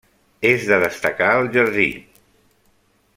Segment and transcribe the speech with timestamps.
[0.51, 1.87] És de destacar el jardí.